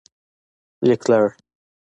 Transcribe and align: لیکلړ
لیکلړ 0.87 1.25